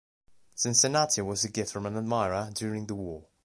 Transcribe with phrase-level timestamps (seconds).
[0.55, 3.27] Cincinnati was a gift from an admirer during the War.